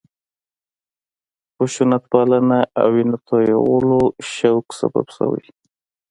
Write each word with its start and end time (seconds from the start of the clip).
خشونتپالنه 1.55 2.59
او 2.81 2.87
وینه 2.93 3.17
تویولو 3.27 3.99
شوق 4.33 4.65
سبب 4.79 5.07
شوی. 5.15 5.45